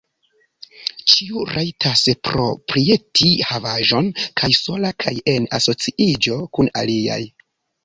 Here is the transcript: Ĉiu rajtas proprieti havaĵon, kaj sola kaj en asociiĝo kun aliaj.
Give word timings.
Ĉiu 1.11 1.43
rajtas 1.49 2.01
proprieti 2.29 3.29
havaĵon, 3.51 4.11
kaj 4.43 4.51
sola 4.63 4.93
kaj 5.05 5.15
en 5.37 5.49
asociiĝo 5.61 6.41
kun 6.59 6.75
aliaj. 6.85 7.23